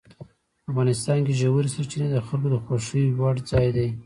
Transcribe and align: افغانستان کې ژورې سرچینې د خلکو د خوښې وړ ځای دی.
افغانستان 0.69 1.19
کې 1.25 1.37
ژورې 1.39 1.69
سرچینې 1.75 2.07
د 2.11 2.17
خلکو 2.27 2.47
د 2.53 2.57
خوښې 2.65 3.03
وړ 3.19 3.35
ځای 3.49 3.67
دی. 3.77 3.87